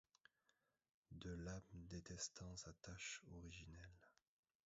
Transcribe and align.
De 1.11 1.29
l’âme 1.29 1.61
détestant 1.85 2.57
sa 2.57 2.73
tache 2.73 3.21
originelle 3.33 4.01